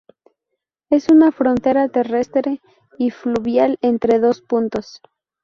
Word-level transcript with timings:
Es 0.89 1.09
una 1.09 1.31
frontera 1.31 1.87
terrestre 1.87 2.59
y 2.97 3.11
fluvial 3.11 3.77
entre 3.81 4.17
dos 4.17 4.41
puntos. 4.41 4.99